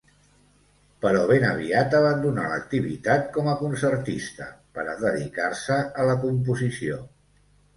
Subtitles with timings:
[1.05, 6.99] Però ben aviat abandonà l'activitat com a concertista per a dedicar-se a la composició.